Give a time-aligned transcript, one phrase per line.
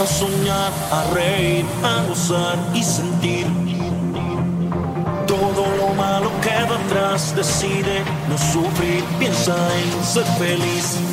[0.00, 3.46] a soñar, a reír, a gozar y sentir.
[5.26, 11.11] Todo lo malo queda atrás, decide no sufrir, piensa en ser feliz.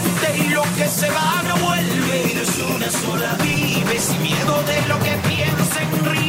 [0.00, 2.30] presente y lo que se va no vuelve.
[2.30, 6.19] Y no es una sola, vive sin miedo de lo que piensen.